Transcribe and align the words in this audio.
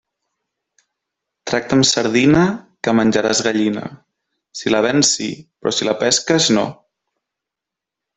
Tracta 1.49 1.75
amb 1.79 1.85
sardina, 1.89 2.45
que 2.87 2.93
menjaràs 2.99 3.41
gallina; 3.49 3.83
si 4.61 4.73
la 4.73 4.81
vens 4.87 5.13
sí, 5.19 5.29
però 5.61 5.75
si 5.81 5.89
la 5.89 5.95
pesques 6.05 6.49
no. 6.59 6.65